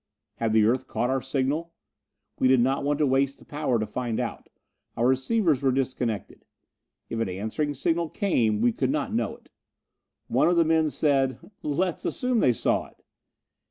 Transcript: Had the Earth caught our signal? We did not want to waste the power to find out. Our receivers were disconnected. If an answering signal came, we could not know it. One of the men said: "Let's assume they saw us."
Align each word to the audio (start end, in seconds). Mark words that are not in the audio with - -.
Had 0.37 0.51
the 0.51 0.65
Earth 0.65 0.87
caught 0.87 1.11
our 1.11 1.21
signal? 1.21 1.75
We 2.39 2.47
did 2.47 2.59
not 2.59 2.83
want 2.83 2.97
to 2.97 3.05
waste 3.05 3.37
the 3.37 3.45
power 3.45 3.77
to 3.77 3.85
find 3.85 4.19
out. 4.19 4.49
Our 4.97 5.05
receivers 5.07 5.61
were 5.61 5.71
disconnected. 5.71 6.43
If 7.09 7.19
an 7.19 7.29
answering 7.29 7.75
signal 7.75 8.09
came, 8.09 8.61
we 8.61 8.71
could 8.73 8.89
not 8.89 9.13
know 9.13 9.35
it. 9.35 9.51
One 10.27 10.47
of 10.47 10.57
the 10.57 10.65
men 10.65 10.89
said: 10.89 11.37
"Let's 11.61 12.03
assume 12.03 12.39
they 12.39 12.51
saw 12.51 12.85
us." 12.85 12.95